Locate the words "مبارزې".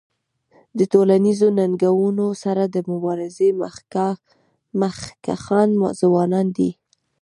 2.89-3.49